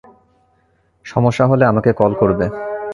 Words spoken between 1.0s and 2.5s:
সমস্যা হলে আমাকে কল করবে।